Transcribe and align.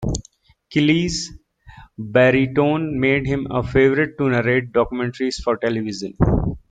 Kiley's 0.73 1.31
baritone 1.95 2.99
made 2.99 3.27
him 3.27 3.45
a 3.51 3.61
favorite 3.61 4.17
to 4.17 4.29
narrate 4.31 4.71
documentaries 4.73 5.35
for 5.43 5.57
television. 5.57 6.15